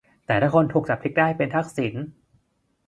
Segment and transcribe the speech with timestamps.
[0.25, 1.93] แต่ถ้าคนถูกจับทริกได้เป็นทักษิณ